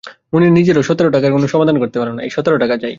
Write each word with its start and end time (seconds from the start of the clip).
মুনির 0.33 0.51
নিজেও 0.51 0.83
সতের 0.83 1.07
টাকার 1.11 1.31
কোনো 1.31 1.47
সমাধান 1.47 1.77
করতে 1.79 1.97
পারল 1.99 2.13
না। 2.13 2.21